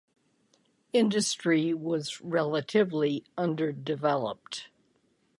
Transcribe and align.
Industry 0.93 1.75
was 1.75 2.19
relatively 2.21 3.23
underdeveloped. 3.37 4.69